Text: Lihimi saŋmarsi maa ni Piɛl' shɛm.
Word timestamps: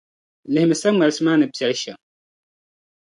Lihimi 0.53 0.75
saŋmarsi 0.81 1.21
maa 1.25 1.37
ni 1.39 1.47
Piɛl' 1.53 1.77
shɛm. 1.81 1.99